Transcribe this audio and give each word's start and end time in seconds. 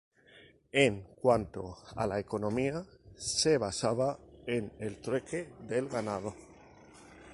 En 0.87 1.03
cuanto 1.13 1.77
a 1.95 2.07
la 2.07 2.17
economía, 2.17 2.83
se 3.15 3.59
basaba 3.59 4.17
en 4.47 4.71
el 4.79 4.99
trueque 4.99 5.49
del 5.67 5.89
ganado. 5.89 6.33